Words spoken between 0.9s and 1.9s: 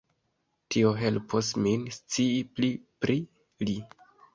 helpos min